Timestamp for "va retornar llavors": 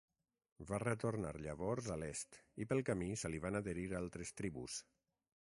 0.69-1.89